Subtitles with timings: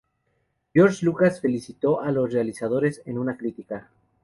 [0.73, 3.91] George Lucas felicitó a los realizadores en una carta.